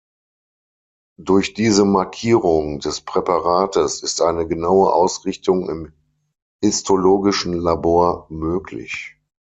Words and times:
Durch 1.19 1.53
diese 1.53 1.85
Markierung 1.85 2.79
des 2.79 3.01
Präparates 3.01 4.01
ist 4.01 4.19
eine 4.19 4.47
genaue 4.47 4.91
Ausrichtung 4.93 5.69
im 5.69 5.93
histologischen 6.63 7.53
Labor 7.53 8.25
möglich. 8.31 9.17